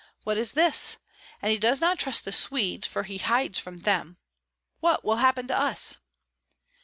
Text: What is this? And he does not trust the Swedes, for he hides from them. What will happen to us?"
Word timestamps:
What 0.23 0.35
is 0.39 0.53
this? 0.53 0.97
And 1.43 1.51
he 1.51 1.59
does 1.59 1.79
not 1.79 1.99
trust 1.99 2.25
the 2.25 2.31
Swedes, 2.31 2.87
for 2.87 3.03
he 3.03 3.19
hides 3.19 3.59
from 3.59 3.77
them. 3.77 4.17
What 4.79 5.03
will 5.05 5.17
happen 5.17 5.45
to 5.49 5.55
us?" 5.55 5.97